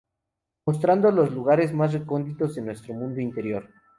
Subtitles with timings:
[0.65, 3.69] mostrando los lugares más recónditos de nuestro mundo interior